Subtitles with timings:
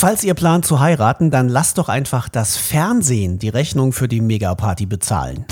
[0.00, 4.22] Falls ihr plant zu heiraten, dann lasst doch einfach das Fernsehen die Rechnung für die
[4.22, 5.44] Megaparty bezahlen.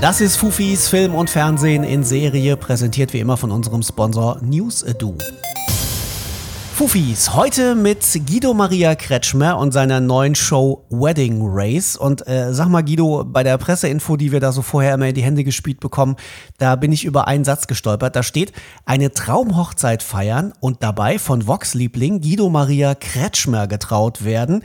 [0.00, 4.82] Das ist Fufis Film und Fernsehen in Serie, präsentiert wie immer von unserem Sponsor News
[4.82, 5.16] Ado.
[6.78, 11.96] Fufis, heute mit Guido Maria Kretschmer und seiner neuen Show Wedding Race.
[11.96, 15.14] Und äh, sag mal, Guido, bei der Presseinfo, die wir da so vorher immer in
[15.16, 16.14] die Hände gespielt bekommen,
[16.58, 18.14] da bin ich über einen Satz gestolpert.
[18.14, 18.52] Da steht,
[18.84, 24.62] eine Traumhochzeit feiern und dabei von Vox-Liebling Guido Maria Kretschmer getraut werden.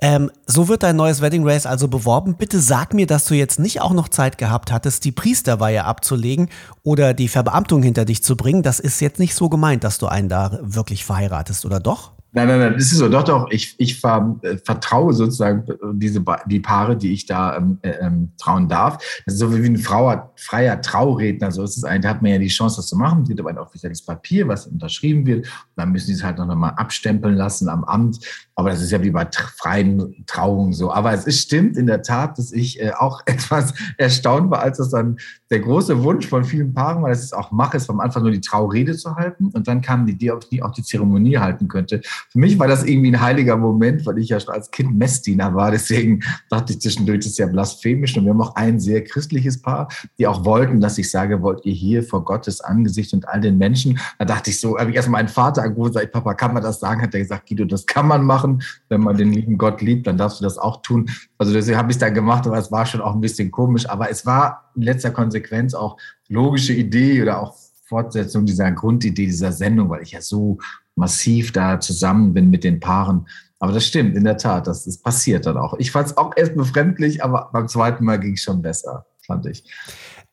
[0.00, 2.36] Ähm, so wird dein neues Wedding Race also beworben.
[2.36, 6.48] Bitte sag mir, dass du jetzt nicht auch noch Zeit gehabt hattest, die Priesterweihe abzulegen
[6.84, 8.62] oder die Verbeamtung hinter dich zu bringen.
[8.62, 12.12] Das ist jetzt nicht so gemeint, dass du einen da wirklich verheiratest, oder doch?
[12.38, 13.08] Nein, nein, nein, das ist so.
[13.08, 13.50] Doch, doch.
[13.50, 17.90] Ich, ich ver, äh, vertraue sozusagen äh, diese die Paare, die ich da ähm, äh,
[18.00, 18.98] ähm, trauen darf.
[19.26, 21.50] Das ist so wie ein Frauer, freier Trauredner.
[21.50, 22.02] So ist es eigentlich.
[22.02, 23.22] Da hat man ja die Chance, das zu machen.
[23.22, 25.46] Es gibt aber ein offizielles Papier, was unterschrieben wird.
[25.46, 28.20] Und dann müssen die es halt noch mal abstempeln lassen am Amt.
[28.54, 30.92] Aber das ist ja wie bei freien Trauungen so.
[30.92, 34.78] Aber es ist, stimmt in der Tat, dass ich äh, auch etwas erstaunt war, als
[34.78, 35.16] das dann
[35.50, 38.32] der große Wunsch von vielen Paaren war, dass es auch mache, ist am Anfang nur
[38.32, 41.68] die Traurede zu halten und dann kam die Idee, ob ich auch die Zeremonie halten
[41.68, 42.02] könnte.
[42.30, 45.54] Für mich war das irgendwie ein heiliger Moment, weil ich ja schon als Kind Messdiener
[45.54, 45.70] war.
[45.70, 48.16] Deswegen dachte ich zwischendurch, das ist ja blasphemisch.
[48.16, 51.64] Und wir haben auch ein sehr christliches Paar, die auch wollten, dass ich sage, wollt
[51.64, 53.98] ihr hier vor Gottes Angesicht und all den Menschen?
[54.18, 56.62] Da dachte ich so, habe ich erst meinen Vater angerufen, sage ich, Papa, kann man
[56.62, 57.02] das sagen?
[57.02, 58.62] Hat er gesagt, Guido, das kann man machen machen.
[58.88, 61.10] Wenn man den lieben Gott liebt, dann darfst du das auch tun.
[61.38, 63.88] Also deswegen habe ich es dann gemacht, aber es war schon auch ein bisschen komisch.
[63.88, 65.96] Aber es war in letzter Konsequenz auch
[66.28, 70.58] logische Idee oder auch Fortsetzung dieser Grundidee dieser Sendung, weil ich ja so
[70.98, 73.26] massiv da zusammen bin mit den Paaren.
[73.60, 75.74] Aber das stimmt, in der Tat, das ist passiert dann auch.
[75.78, 79.46] Ich fand es auch erst befremdlich, aber beim zweiten Mal ging es schon besser, fand
[79.46, 79.64] ich.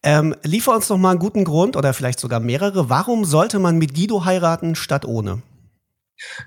[0.03, 2.89] Ähm, liefer uns noch mal einen guten Grund oder vielleicht sogar mehrere.
[2.89, 5.41] Warum sollte man mit Guido heiraten statt ohne?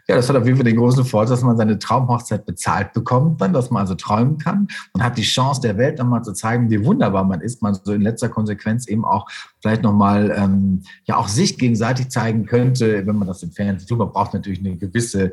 [0.08, 3.40] Ja, das hat auf jeden Fall den großen Vorteil, dass man seine Traumhochzeit bezahlt bekommt,
[3.40, 6.70] dann, dass man also träumen kann und hat die Chance der Welt nochmal zu zeigen,
[6.70, 7.62] wie wunderbar man ist.
[7.62, 9.28] Man so in letzter Konsequenz eben auch
[9.60, 13.98] vielleicht nochmal ähm, ja auch sich gegenseitig zeigen könnte, wenn man das im Fernsehen tut.
[13.98, 15.32] Man braucht natürlich eine gewisse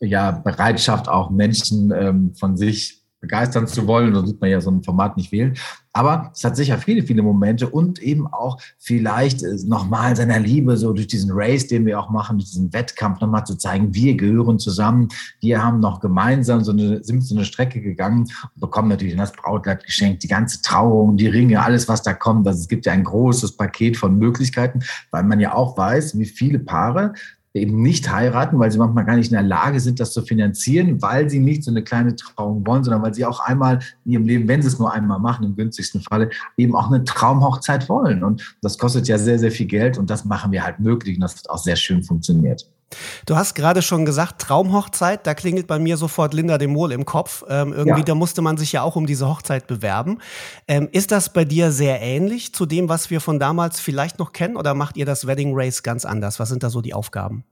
[0.00, 4.70] ja, Bereitschaft, auch Menschen ähm, von sich begeistern zu wollen, sonst wird man ja so
[4.70, 5.54] ein Format nicht wählen.
[5.96, 10.76] Aber es hat sicher viele, viele Momente und eben auch vielleicht äh, nochmal seiner Liebe,
[10.76, 14.58] so durch diesen Race, den wir auch machen, diesen Wettkampf nochmal zu zeigen, wir gehören
[14.58, 15.08] zusammen,
[15.40, 19.32] wir haben noch gemeinsam so eine, sind so eine Strecke gegangen und bekommen natürlich das
[19.32, 22.46] Brautkleid geschenkt, die ganze Trauung, die Ringe, alles, was da kommt.
[22.46, 24.80] Also es gibt ja ein großes Paket von Möglichkeiten,
[25.12, 27.14] weil man ja auch weiß, wie viele Paare
[27.54, 31.00] eben nicht heiraten, weil sie manchmal gar nicht in der Lage sind, das zu finanzieren,
[31.00, 34.24] weil sie nicht so eine kleine Trauung wollen, sondern weil sie auch einmal in ihrem
[34.24, 38.24] Leben, wenn sie es nur einmal machen, im günstigsten Falle, eben auch eine Traumhochzeit wollen.
[38.24, 41.22] Und das kostet ja sehr, sehr viel Geld und das machen wir halt möglich und
[41.22, 42.66] das hat auch sehr schön funktioniert.
[43.26, 47.04] Du hast gerade schon gesagt, Traumhochzeit, da klingelt bei mir sofort Linda de Mol im
[47.04, 47.44] Kopf.
[47.48, 48.04] Ähm, irgendwie, ja.
[48.04, 50.18] da musste man sich ja auch um diese Hochzeit bewerben.
[50.68, 54.32] Ähm, ist das bei dir sehr ähnlich zu dem, was wir von damals vielleicht noch
[54.32, 56.40] kennen, oder macht ihr das Wedding Race ganz anders?
[56.40, 57.44] Was sind da so die Aufgaben?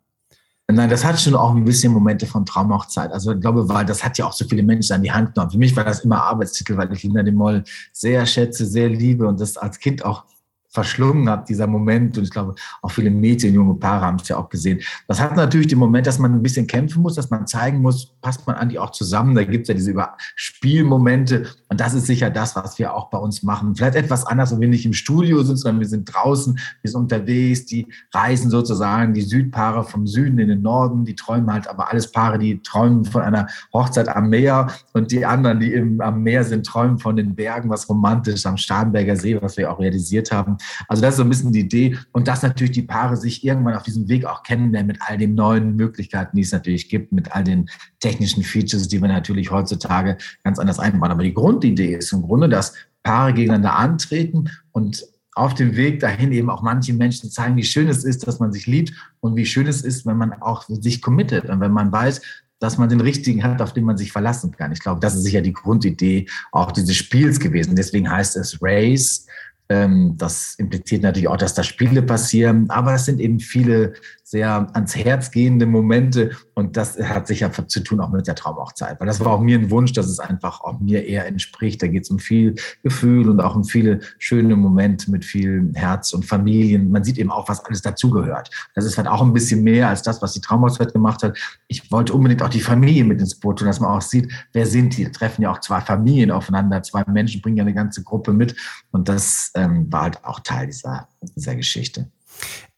[0.70, 3.12] Nein, das hat schon auch ein bisschen Momente von Traumhochzeit.
[3.12, 5.50] Also ich glaube, weil das hat ja auch so viele Menschen an die Hand genommen.
[5.50, 9.26] Für mich war das immer Arbeitstitel, weil ich Linda de Moll sehr schätze, sehr liebe
[9.26, 10.24] und das als Kind auch
[10.72, 12.16] verschlungen habe, dieser Moment.
[12.16, 14.80] Und ich glaube, auch viele Mädchen, junge Paare haben es ja auch gesehen.
[15.06, 18.14] Das hat natürlich den Moment, dass man ein bisschen kämpfen muss, dass man zeigen muss,
[18.22, 19.34] passt man an die auch zusammen.
[19.34, 19.94] Da gibt es ja diese
[20.34, 21.46] Spielmomente.
[21.68, 23.76] Und das ist sicher das, was wir auch bei uns machen.
[23.76, 27.00] Vielleicht etwas anders, wenn wir nicht im Studio sind, sondern wir sind draußen, wir sind
[27.00, 31.90] unterwegs, die reisen sozusagen, die Südpaare vom Süden in den Norden, die träumen halt, aber
[31.90, 36.22] alles Paare, die träumen von einer Hochzeit am Meer und die anderen, die im, am
[36.22, 40.32] Meer sind, träumen von den Bergen, was romantisch am Starnberger See, was wir auch realisiert
[40.32, 40.56] haben.
[40.88, 43.74] Also das ist so ein bisschen die Idee und dass natürlich die Paare sich irgendwann
[43.74, 47.32] auf diesem Weg auch kennenlernen mit all den neuen Möglichkeiten, die es natürlich gibt, mit
[47.32, 47.68] all den
[48.00, 51.10] technischen Features, die wir natürlich heutzutage ganz anders einbauen.
[51.10, 56.32] Aber die Grundidee ist im Grunde, dass Paare gegeneinander antreten und auf dem Weg dahin
[56.32, 59.46] eben auch manchen Menschen zeigen, wie schön es ist, dass man sich liebt und wie
[59.46, 62.20] schön es ist, wenn man auch sich committet und wenn man weiß,
[62.62, 64.70] dass man den richtigen hat, auf den man sich verlassen kann.
[64.70, 67.74] Ich glaube, das ist sicher die Grundidee auch dieses Spiels gewesen.
[67.74, 69.26] Deswegen heißt es Race,
[69.68, 74.96] das impliziert natürlich auch, dass da Spiele passieren, aber es sind eben viele sehr ans
[74.96, 79.20] Herz gehende Momente und das hat sicher zu tun auch mit der Traumhochzeit, weil das
[79.20, 81.82] war auch mir ein Wunsch, dass es einfach auch mir eher entspricht.
[81.82, 86.14] Da geht es um viel Gefühl und auch um viele schöne Momente mit viel Herz
[86.14, 86.90] und Familien.
[86.90, 88.50] Man sieht eben auch, was alles dazugehört.
[88.74, 91.38] Das ist halt auch ein bisschen mehr als das, was die Traumhochzeit gemacht hat.
[91.68, 94.66] Ich wollte unbedingt auch die Familie mit ins Boot tun, dass man auch sieht, wer
[94.66, 95.12] sind die?
[95.12, 98.56] Treffen ja auch zwei Familien aufeinander, zwei Menschen bringen ja eine ganze Gruppe mit
[98.92, 102.10] und das ähm, war halt auch Teil dieser, dieser Geschichte.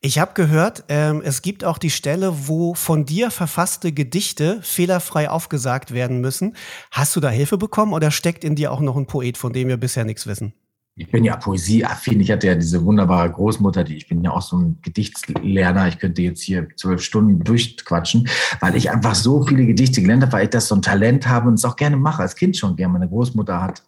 [0.01, 5.31] Ich habe gehört, ähm, es gibt auch die Stelle, wo von dir verfasste Gedichte fehlerfrei
[5.31, 6.57] aufgesagt werden müssen.
[6.91, 9.69] Hast du da Hilfe bekommen oder steckt in dir auch noch ein Poet, von dem
[9.69, 10.53] wir bisher nichts wissen?
[10.97, 12.21] Ich bin ja poesieaffin.
[12.21, 15.89] Ich hatte ja diese wunderbare Großmutter, die ich bin ja auch so ein Gedichtslerner.
[15.89, 18.29] Ich könnte jetzt hier zwölf Stunden durchquatschen,
[18.61, 21.49] weil ich einfach so viele Gedichte gelernt habe, weil ich das so ein Talent habe
[21.49, 22.23] und es auch gerne mache.
[22.23, 22.93] Als Kind schon gerne.
[22.93, 23.83] Meine Großmutter hat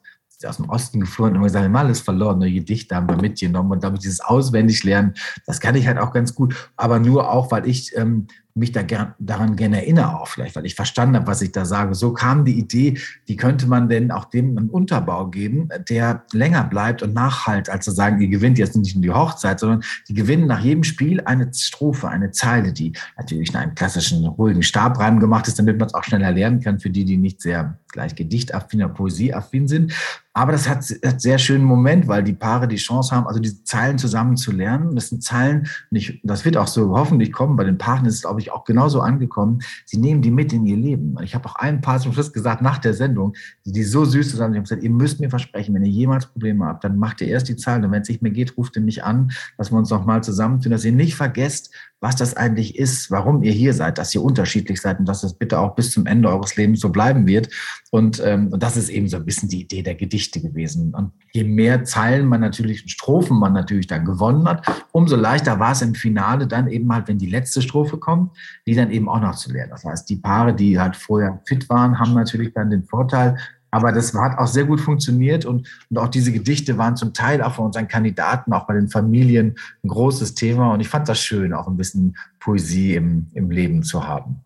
[0.45, 3.71] aus dem Osten geflohen und immer gesagt, immer alles verloren, nur Gedichte haben wir mitgenommen
[3.71, 5.15] und damit dieses Auswendiglernen,
[5.47, 8.27] das kann ich halt auch ganz gut, aber nur auch, weil ich ähm,
[8.57, 11.65] mich da gern, daran gerne erinnere auch vielleicht, weil ich verstanden habe, was ich da
[11.65, 11.95] sage.
[11.95, 16.65] So kam die Idee, wie könnte man denn auch dem einen Unterbau geben, der länger
[16.65, 20.15] bleibt und nachhalt, als zu sagen, ihr gewinnt jetzt nicht nur die Hochzeit, sondern die
[20.15, 25.21] gewinnen nach jedem Spiel eine Strophe, eine Zeile, die natürlich in einem klassischen ruhigen Stabreim
[25.21, 28.15] gemacht ist, damit man es auch schneller lernen kann für die, die nicht sehr gleich
[28.15, 29.93] gedichtaffin oder poesieaffin sind.
[30.37, 33.65] Aber das hat, hat sehr schönen Moment, weil die Paare die Chance haben, also diese
[33.65, 34.95] Zeilen zusammen zu lernen.
[34.95, 37.57] Das sind Zeilen, nicht, das wird auch so hoffentlich kommen.
[37.57, 39.61] Bei den Paaren ist es, glaube ich, auch genauso angekommen.
[39.85, 41.17] Sie nehmen die mit in ihr Leben.
[41.23, 43.35] Ich habe auch einen Paar zum Schluss gesagt, nach der Sendung,
[43.65, 46.65] die so süß zusammen, ich habe gesagt, ihr müsst mir versprechen, wenn ihr jemals Probleme
[46.67, 47.85] habt, dann macht ihr erst die Zahlen.
[47.85, 50.73] Und wenn es nicht mehr geht, ruft ihr mich an, dass wir uns nochmal zusammentun,
[50.73, 54.81] dass ihr nicht vergesst, was das eigentlich ist, warum ihr hier seid, dass ihr unterschiedlich
[54.81, 57.49] seid und dass das bitte auch bis zum Ende eures Lebens so bleiben wird.
[57.91, 60.95] Und, ähm, und das ist eben so ein bisschen die Idee der Gedichte gewesen.
[60.95, 65.73] Und je mehr Zeilen man natürlich, Strophen man natürlich dann gewonnen hat, umso leichter war
[65.73, 69.21] es im Finale dann eben halt, wenn die letzte Strophe kommt, die dann eben auch
[69.21, 69.71] noch zu lernen.
[69.71, 73.39] Das heißt, die Paare, die halt vorher fit waren, haben natürlich dann den Vorteil,
[73.77, 77.43] aber das hat auch sehr gut funktioniert und, und auch diese Gedichte waren zum Teil
[77.43, 80.73] auch von unseren Kandidaten, auch bei den Familien ein großes Thema.
[80.73, 84.41] Und ich fand das schön, auch ein bisschen Poesie im, im Leben zu haben.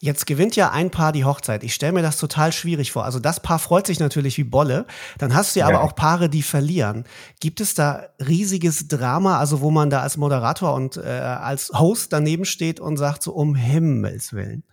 [0.00, 1.62] Jetzt gewinnt ja ein Paar die Hochzeit.
[1.62, 3.04] Ich stelle mir das total schwierig vor.
[3.04, 4.86] Also das Paar freut sich natürlich wie Bolle.
[5.18, 7.04] Dann hast du ja, ja, aber auch Paare, die verlieren.
[7.38, 12.12] Gibt es da riesiges Drama, also wo man da als Moderator und äh, als Host
[12.12, 14.64] daneben steht und sagt so um Himmels willen?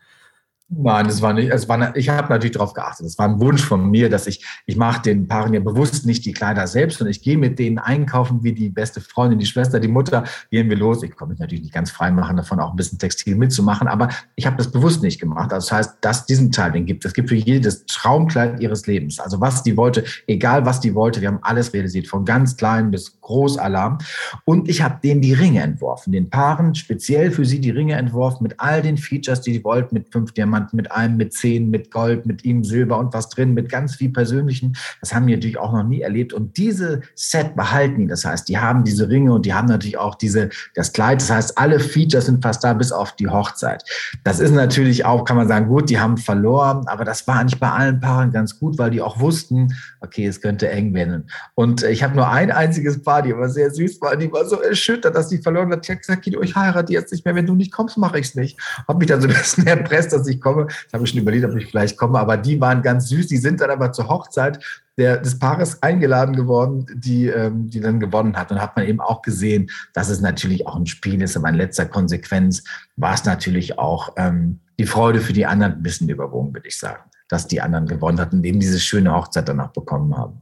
[0.74, 3.06] Nein, das war nicht, es war, ich habe natürlich darauf geachtet.
[3.06, 6.24] Es war ein Wunsch von mir, dass ich, ich mache den Paaren ja bewusst nicht
[6.24, 9.82] die Kleider selbst, sondern ich gehe mit denen einkaufen wie die beste Freundin, die Schwester,
[9.82, 11.04] die Mutter, gehen wir los.
[11.04, 14.08] Ich konnte mich natürlich nicht ganz frei machen, davon auch ein bisschen Textil mitzumachen, aber
[14.38, 15.52] ich habe das bewusst nicht gemacht.
[15.52, 19.20] Also das heißt, dass diesen Teil, den gibt es gibt für jedes Traumkleid ihres Lebens.
[19.20, 22.92] Also was die wollte, egal was die wollte, wir haben alles realisiert, von ganz klein
[22.92, 23.98] bis groß Alarm.
[24.46, 28.44] Und ich habe denen die Ringe entworfen, den Paaren speziell für sie die Ringe entworfen
[28.44, 31.70] mit all den Features, die die wollten, mit fünf Diamanten jemand mit einem, mit zehn,
[31.70, 34.76] mit Gold, mit ihm Silber und was drin, mit ganz viel Persönlichen.
[35.00, 36.34] Das haben die natürlich auch noch nie erlebt.
[36.34, 38.08] Und diese Set behalten die.
[38.08, 41.22] Das heißt, die haben diese Ringe und die haben natürlich auch diese, das Kleid.
[41.22, 43.84] Das heißt, alle Features sind fast da, bis auf die Hochzeit.
[44.24, 47.60] Das ist natürlich auch, kann man sagen, gut, die haben verloren, aber das war nicht
[47.60, 51.30] bei allen Paaren ganz gut, weil die auch wussten, okay, es könnte eng werden.
[51.56, 54.62] Und ich habe nur ein einziges Paar, die aber sehr süß war, die war so
[54.62, 55.86] erschüttert, dass die verloren hat.
[55.86, 57.36] Ich habe gesagt, ich heirate jetzt nicht mehr.
[57.36, 58.60] Wenn du nicht kommst, mache ich es nicht.
[58.88, 60.68] Habe mich dann so ein bisschen erpresst, dass ich komme komme.
[60.88, 63.28] Ich habe schon überlegt, ob ich vielleicht komme, aber die waren ganz süß.
[63.28, 64.60] Die sind dann aber zur Hochzeit
[64.98, 68.52] der, des Paares eingeladen geworden, die, ähm, die dann gewonnen hat.
[68.52, 71.38] Und hat man eben auch gesehen, dass es natürlich auch ein Spiel ist.
[71.38, 72.64] Aber in letzter Konsequenz
[72.96, 76.78] war es natürlich auch ähm, die Freude für die anderen ein bisschen überwogen, würde ich
[76.78, 80.42] sagen, dass die anderen gewonnen hatten und eben diese schöne Hochzeit danach bekommen haben.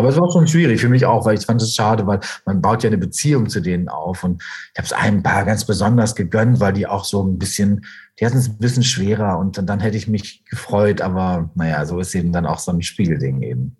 [0.00, 2.62] Aber es war schon schwierig für mich auch, weil ich fand es schade, weil man
[2.62, 4.24] baut ja eine Beziehung zu denen auf.
[4.24, 4.42] Und
[4.72, 7.84] ich habe es einem Paar ganz besonders gegönnt, weil die auch so ein bisschen,
[8.18, 11.02] die hatten es ein bisschen schwerer und dann hätte ich mich gefreut.
[11.02, 13.76] Aber naja, so ist eben dann auch so ein Spiegelding eben.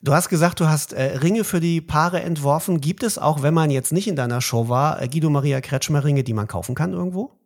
[0.00, 2.80] Du hast gesagt, du hast äh, Ringe für die Paare entworfen.
[2.80, 6.04] Gibt es auch, wenn man jetzt nicht in deiner Show war, äh, Guido Maria Kretschmer
[6.04, 7.37] Ringe, die man kaufen kann irgendwo?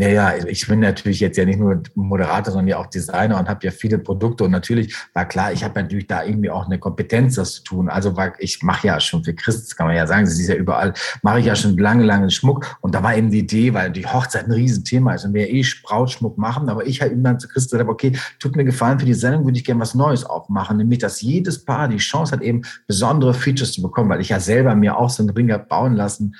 [0.00, 3.48] Ja, ja, ich bin natürlich jetzt ja nicht nur Moderator, sondern ja auch Designer und
[3.48, 4.44] habe ja viele Produkte.
[4.44, 7.88] Und natürlich war klar, ich habe natürlich da irgendwie auch eine Kompetenz, das zu tun.
[7.88, 10.54] Also war, ich mache ja schon für Christ, kann man ja sagen, sie ist ja
[10.54, 12.78] überall, mache ich ja schon lange, lange Schmuck.
[12.80, 15.66] Und da war eben die Idee, weil die Hochzeit ein Riesenthema ist und wir eh
[15.82, 16.68] Brautschmuck machen.
[16.68, 19.14] Aber ich halt eben dann zu Christ gesagt habe, okay, tut mir gefallen, für die
[19.14, 20.76] Sendung würde ich gerne was Neues aufmachen.
[20.76, 24.38] Nämlich, dass jedes Paar die Chance hat, eben besondere Features zu bekommen, weil ich ja
[24.38, 26.36] selber mir auch so einen Ring habe bauen lassen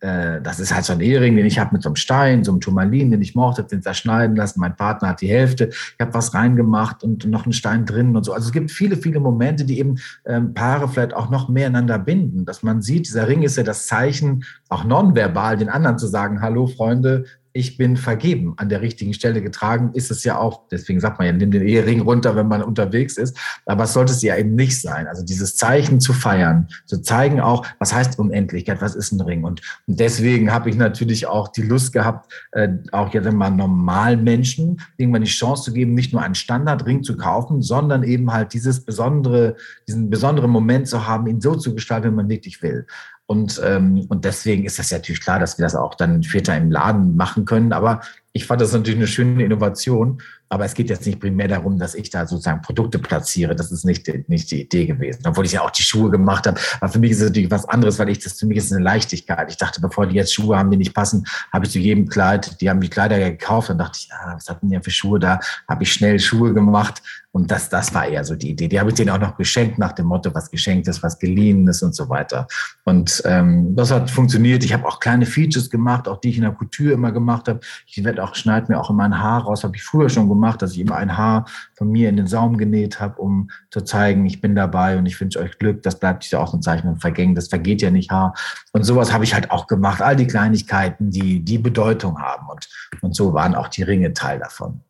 [0.00, 2.52] äh, das ist halt so ein Ehering, den ich habe mit so einem Stein, so
[2.52, 4.60] einem Turmalin, den ich mochte, den zerschneiden lassen.
[4.60, 5.68] Mein Partner hat die Hälfte.
[5.70, 8.32] Ich habe was reingemacht und noch einen Stein drin und so.
[8.32, 11.98] Also es gibt viele, viele Momente, die eben ähm, Paare vielleicht auch noch mehr einander
[11.98, 12.44] binden.
[12.44, 16.40] Dass man sieht, dieser Ring ist ja das Zeichen, auch nonverbal den anderen zu sagen,
[16.40, 17.24] hallo Freunde,
[17.56, 21.26] ich bin vergeben, an der richtigen Stelle getragen, ist es ja auch, deswegen sagt man
[21.26, 24.54] ja, nimm den Ehering runter, wenn man unterwegs ist, aber es sollte es ja eben
[24.54, 25.06] nicht sein.
[25.06, 29.44] Also dieses Zeichen zu feiern, zu zeigen auch, was heißt Unendlichkeit, was ist ein Ring?
[29.44, 34.22] Und, und deswegen habe ich natürlich auch die Lust gehabt, äh, auch jetzt immer normalen
[34.22, 38.52] Menschen irgendwann die Chance zu geben, nicht nur einen Standardring zu kaufen, sondern eben halt
[38.52, 39.56] dieses besondere,
[39.88, 42.86] diesen besonderen Moment zu haben, ihn so zu gestalten, wie man wirklich will.
[43.26, 46.56] Und, ähm, und deswegen ist das ja natürlich klar, dass wir das auch dann später
[46.56, 47.72] im Laden machen können.
[47.72, 48.00] Aber
[48.32, 51.94] ich fand das natürlich eine schöne Innovation, aber es geht jetzt nicht primär darum, dass
[51.94, 53.56] ich da sozusagen Produkte platziere.
[53.56, 55.22] Das ist nicht, nicht die Idee gewesen.
[55.26, 56.60] Obwohl ich ja auch die Schuhe gemacht habe.
[56.80, 58.82] Aber für mich ist es natürlich was anderes, weil ich das für mich ist eine
[58.82, 59.50] Leichtigkeit.
[59.50, 62.60] Ich dachte, bevor die jetzt Schuhe haben, die nicht passen, habe ich zu jedem Kleid,
[62.60, 63.70] die haben die Kleider gekauft.
[63.70, 65.40] Dann dachte ich, ah, was hatten die ja für Schuhe da?
[65.68, 67.02] Habe ich schnell Schuhe gemacht.
[67.36, 68.66] Und das, das war eher so die Idee.
[68.66, 71.68] Die habe ich denen auch noch geschenkt nach dem Motto, was geschenkt ist, was geliehen
[71.68, 72.46] ist und so weiter.
[72.84, 74.64] Und ähm, das hat funktioniert.
[74.64, 77.60] Ich habe auch kleine Features gemacht, auch die ich in der Couture immer gemacht habe.
[77.86, 80.35] Ich werde auch, schneide mir auch immer ein Haar raus, habe ich früher schon gemacht,
[80.62, 84.26] dass ich immer ein Haar von mir in den Saum genäht habe, um zu zeigen,
[84.26, 85.82] ich bin dabei und ich wünsche euch Glück.
[85.82, 87.34] Das bleibt ja auch ein Zeichen von Vergängen.
[87.34, 88.34] Das vergeht ja nicht Haar.
[88.72, 90.02] Und sowas habe ich halt auch gemacht.
[90.02, 92.48] All die Kleinigkeiten, die die Bedeutung haben.
[92.48, 92.68] Und,
[93.02, 94.80] und so waren auch die Ringe Teil davon.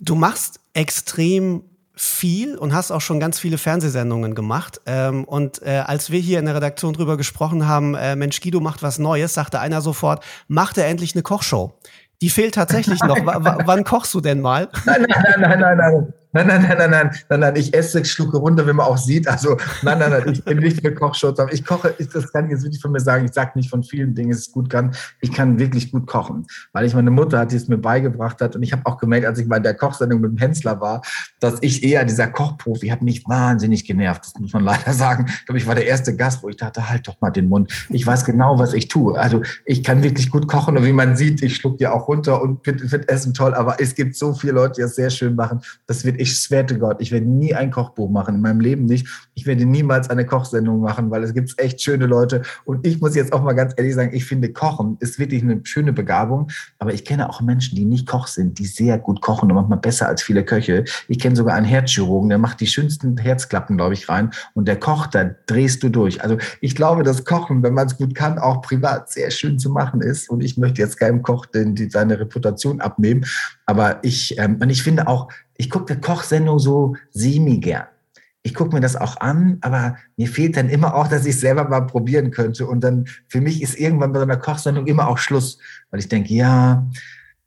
[0.00, 1.62] Du machst extrem
[2.00, 4.80] viel und hast auch schon ganz viele Fernsehsendungen gemacht.
[4.86, 8.60] Ähm, und äh, als wir hier in der Redaktion drüber gesprochen haben, äh, Mensch, Guido
[8.60, 11.74] macht was Neues, sagte einer sofort, macht er endlich eine Kochshow.
[12.20, 13.16] Die fehlt tatsächlich noch.
[13.16, 14.68] W wann kochst du denn mal?
[14.84, 16.14] Nein, nein, nein, nein, nein, nein.
[16.38, 19.26] Nein, nein, nein, nein, nein, nein, nein, ich esse, schlucke runter, wenn man auch sieht.
[19.26, 21.40] Also, nein, nein, nein, ich bin nicht für Kochschutz.
[21.50, 23.24] Ich koche, ich, das kann ich jetzt wirklich von mir sagen.
[23.24, 24.94] Ich sage nicht von vielen Dingen, dass ich es gut kann.
[25.20, 28.54] Ich kann wirklich gut kochen, weil ich meine Mutter hat, die es mir beigebracht hat.
[28.54, 31.02] Und ich habe auch gemerkt, als ich in der Kochsendung mit dem Hensler war,
[31.40, 34.26] dass ich eher dieser Kochprofi hat mich wahnsinnig genervt.
[34.26, 35.26] Das muss man leider sagen.
[35.28, 37.72] Ich glaube, ich war der erste Gast, wo ich dachte, halt doch mal den Mund.
[37.88, 39.18] Ich weiß genau, was ich tue.
[39.18, 40.76] Also, ich kann wirklich gut kochen.
[40.76, 43.54] Und wie man sieht, ich schluck ja auch runter und finde find Essen toll.
[43.54, 45.62] Aber es gibt so viele Leute, die es sehr schön machen.
[45.88, 46.96] Das wird ich schwerte Gott.
[47.00, 49.06] Ich werde nie ein Kochbuch machen, in meinem Leben nicht.
[49.34, 52.42] Ich werde niemals eine Kochsendung machen, weil es gibt echt schöne Leute.
[52.64, 55.60] Und ich muss jetzt auch mal ganz ehrlich sagen, ich finde Kochen ist wirklich eine
[55.64, 56.48] schöne Begabung.
[56.78, 59.78] Aber ich kenne auch Menschen, die nicht Koch sind, die sehr gut kochen und manchmal
[59.78, 60.84] besser als viele Köche.
[61.08, 64.30] Ich kenne sogar einen Herzchirurgen, der macht die schönsten Herzklappen, glaube ich, rein.
[64.54, 66.22] Und der kocht, da drehst du durch.
[66.22, 69.70] Also ich glaube, dass Kochen, wenn man es gut kann, auch privat sehr schön zu
[69.70, 70.30] machen ist.
[70.30, 73.24] Und ich möchte jetzt keinem Koch denn die, seine Reputation abnehmen.
[73.66, 75.28] Aber ich, ähm, und ich finde auch,
[75.58, 77.86] ich gucke Kochsendung so semi gern.
[78.42, 81.40] Ich gucke mir das auch an, aber mir fehlt dann immer auch, dass ich es
[81.40, 82.66] selber mal probieren könnte.
[82.66, 85.58] Und dann für mich ist irgendwann bei so einer Kochsendung immer auch Schluss,
[85.90, 86.88] weil ich denke, ja,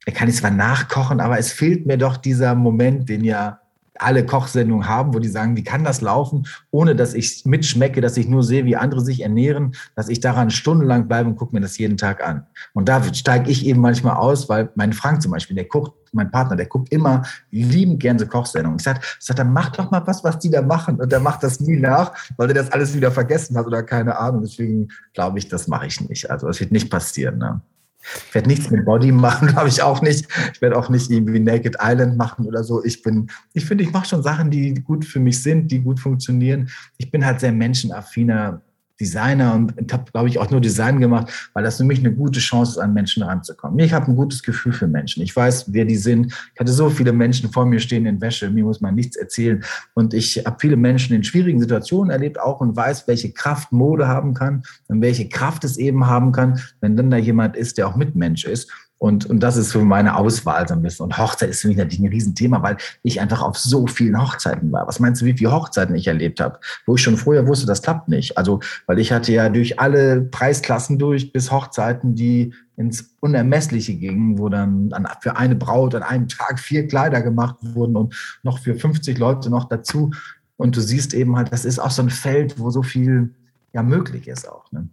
[0.05, 3.59] er kann ich zwar nachkochen, aber es fehlt mir doch dieser Moment, den ja
[3.97, 8.17] alle Kochsendungen haben, wo die sagen, wie kann das laufen, ohne dass ich mitschmecke, dass
[8.17, 11.61] ich nur sehe, wie andere sich ernähren, dass ich daran stundenlang bleibe und gucke mir
[11.61, 12.45] das jeden Tag an.
[12.73, 16.31] Und da steige ich eben manchmal aus, weil mein Frank zum Beispiel, der guckt, mein
[16.31, 18.77] Partner, der guckt immer liebend gerne so Kochsendungen.
[18.77, 20.99] Ich sage, sag, dann mach doch mal was, was die da machen.
[20.99, 24.17] Und der macht das nie nach, weil er das alles wieder vergessen hat oder keine
[24.17, 24.41] Ahnung.
[24.41, 26.29] Deswegen glaube ich, das mache ich nicht.
[26.29, 27.37] Also das wird nicht passieren.
[27.37, 27.61] Ne?
[28.27, 30.27] Ich werde nichts mit Body machen, glaube ich auch nicht.
[30.53, 32.83] Ich werde auch nicht irgendwie Naked Island machen oder so.
[32.83, 35.99] Ich bin, ich finde, ich mache schon Sachen, die gut für mich sind, die gut
[35.99, 36.69] funktionieren.
[36.97, 38.61] Ich bin halt sehr menschenaffiner
[39.01, 42.39] Designer und habe, glaube ich, auch nur Design gemacht, weil das für mich eine gute
[42.39, 43.79] Chance ist, an Menschen ranzukommen.
[43.79, 45.23] Ich habe ein gutes Gefühl für Menschen.
[45.23, 46.33] Ich weiß, wer die sind.
[46.53, 48.49] Ich hatte so viele Menschen vor mir stehen in Wäsche.
[48.49, 49.63] Mir muss man nichts erzählen.
[49.95, 54.07] Und ich habe viele Menschen in schwierigen Situationen erlebt auch und weiß, welche Kraft Mode
[54.07, 57.87] haben kann und welche Kraft es eben haben kann, wenn dann da jemand ist, der
[57.87, 58.71] auch Mitmensch ist.
[59.01, 61.05] Und, und das ist für meine Auswahl so ein bisschen.
[61.05, 64.71] Und Hochzeit ist für mich natürlich ein Riesenthema, weil ich einfach auf so vielen Hochzeiten
[64.71, 64.87] war.
[64.87, 66.59] Was meinst du, wie viele Hochzeiten ich erlebt habe?
[66.85, 68.37] Wo ich schon vorher wusste, das klappt nicht.
[68.37, 74.37] Also, weil ich hatte ja durch alle Preisklassen durch bis Hochzeiten, die ins Unermessliche gingen,
[74.37, 78.59] wo dann an, für eine Braut an einem Tag vier Kleider gemacht wurden und noch
[78.59, 80.11] für 50 Leute noch dazu.
[80.57, 83.33] Und du siehst eben halt, das ist auch so ein Feld, wo so viel
[83.73, 84.71] ja möglich ist auch.
[84.71, 84.89] Ne?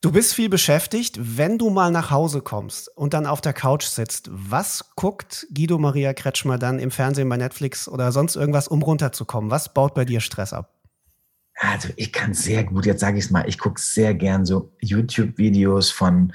[0.00, 1.18] Du bist viel beschäftigt.
[1.18, 5.78] Wenn du mal nach Hause kommst und dann auf der Couch sitzt, was guckt Guido
[5.78, 9.50] Maria Kretschmer dann im Fernsehen bei Netflix oder sonst irgendwas, um runterzukommen?
[9.50, 10.74] Was baut bei dir Stress ab?
[11.56, 14.72] Also ich kann sehr gut, jetzt sage ich es mal, ich gucke sehr gern so
[14.80, 16.32] YouTube-Videos von,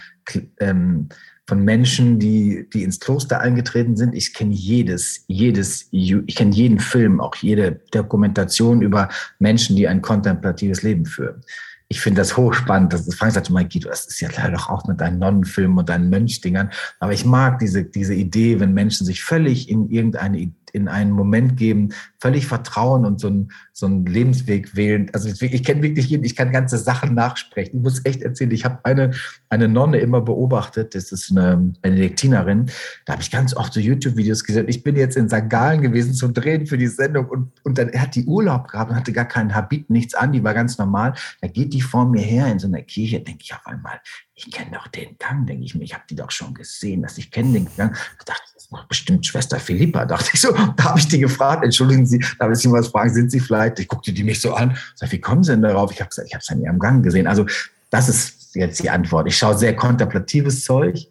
[0.62, 1.10] ähm,
[1.46, 4.16] von Menschen, die, die ins Kloster eingetreten sind.
[4.16, 10.02] Ich kenne jedes, jedes, ich kenne jeden Film, auch jede Dokumentation über Menschen, die ein
[10.02, 11.44] kontemplatives Leben führen
[11.92, 12.94] ich finde das hochspannend.
[12.94, 15.80] Das ist Frank sagte mal, Guido, das ist ja leider doch auch mit deinen Nonnenfilmen
[15.80, 16.70] und deinen Mönchdingern.
[17.00, 21.58] Aber ich mag diese, diese Idee, wenn Menschen sich völlig in irgendeine, in einen Moment
[21.58, 25.10] geben, völlig vertrauen und so einen, so einen Lebensweg wählen.
[25.14, 27.78] Also ich, ich kenne wirklich jeden, ich kann ganze Sachen nachsprechen.
[27.78, 29.12] Ich muss echt erzählen, ich habe eine,
[29.50, 32.70] eine Nonne immer beobachtet, das ist eine Benediktinerin,
[33.06, 34.68] da habe ich ganz oft so YouTube-Videos gesehen.
[34.68, 35.50] Ich bin jetzt in St.
[35.50, 38.98] Gallen gewesen zum Drehen für die Sendung und, und dann hat die Urlaub gehabt und
[38.98, 41.14] hatte gar keinen Habit, nichts an, die war ganz normal.
[41.42, 44.00] Da geht die vor mir her in so einer Kirche, denke ich auf einmal,
[44.36, 47.18] ich kenne doch den Gang, denke ich mir, ich habe die doch schon gesehen, dass
[47.18, 47.94] ich kenne den Gang.
[48.20, 50.52] Da dachte ich, bestimmt Schwester Philippa, dachte ich so.
[50.78, 53.80] Da habe ich die gefragt, entschuldigen Sie, darf ich Sie was fragen, sind Sie vielleicht,
[53.80, 55.92] ich guckte die mich so an, sag, wie kommen Sie denn darauf?
[55.92, 57.28] Ich habe gesagt, ich habe es an Ihrem Gang gesehen.
[57.28, 57.46] Also
[57.90, 59.28] Das ist jetzt die Antwort.
[59.28, 61.08] Ich schaue sehr kontemplatives Zeug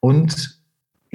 [0.00, 0.55] und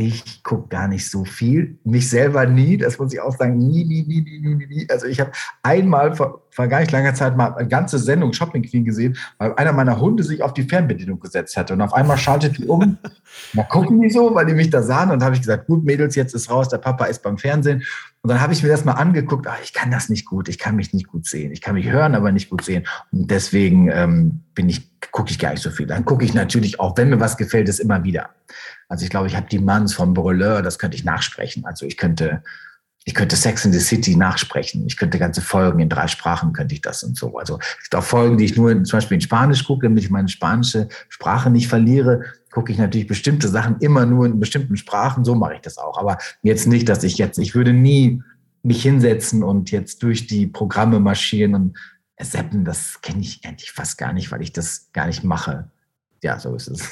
[0.01, 1.77] ich gucke gar nicht so viel.
[1.83, 4.87] Mich selber nie, das muss ich auch sagen, nie, nie, nie, nie, nie, nie.
[4.89, 5.31] Also ich habe
[5.61, 9.53] einmal vor, vor gar nicht langer Zeit mal eine ganze Sendung Shopping Queen gesehen, weil
[9.53, 11.73] einer meiner Hunde sich auf die Fernbedienung gesetzt hatte.
[11.73, 12.97] Und auf einmal schaltet die um.
[13.53, 15.11] Mal gucken die so, weil die mich da sahen.
[15.11, 17.83] Und habe ich gesagt, gut, Mädels, jetzt ist raus, der Papa ist beim Fernsehen.
[18.23, 20.59] Und dann habe ich mir das mal angeguckt, ach, ich kann das nicht gut, ich
[20.59, 21.51] kann mich nicht gut sehen.
[21.51, 22.85] Ich kann mich hören, aber nicht gut sehen.
[23.11, 25.87] Und deswegen ähm, bin ich, gucke ich gar nicht so viel.
[25.87, 28.29] Dann gucke ich natürlich auch, wenn mir was gefällt, es immer wieder.
[28.89, 31.65] Also ich glaube, ich habe die Manns vom Brûleur, das könnte ich nachsprechen.
[31.65, 32.43] Also ich könnte,
[33.05, 34.85] ich könnte Sex in the City nachsprechen.
[34.85, 37.39] Ich könnte ganze Folgen in drei Sprachen könnte ich das und so.
[37.39, 40.11] Also es gibt auch Folgen, die ich nur zum Beispiel in Spanisch gucke, damit ich
[40.11, 42.23] meine spanische Sprache nicht verliere.
[42.51, 45.23] Gucke ich natürlich bestimmte Sachen immer nur in bestimmten Sprachen.
[45.25, 45.97] So mache ich das auch.
[45.97, 48.21] Aber jetzt nicht, dass ich jetzt, ich würde nie
[48.63, 51.77] mich hinsetzen und jetzt durch die Programme marschieren und
[52.19, 52.65] seppen.
[52.65, 55.69] Das kenne ich eigentlich fast gar nicht, weil ich das gar nicht mache.
[56.21, 56.83] Ja, so ist es.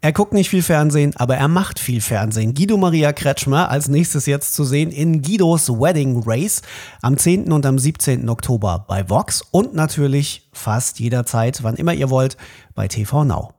[0.00, 2.54] Er guckt nicht viel Fernsehen, aber er macht viel Fernsehen.
[2.54, 6.62] Guido Maria Kretschmer als nächstes jetzt zu sehen in Guidos Wedding Race
[7.02, 7.50] am 10.
[7.50, 8.28] und am 17.
[8.28, 12.36] Oktober bei Vox und natürlich fast jederzeit, wann immer ihr wollt,
[12.76, 13.57] bei TV Now.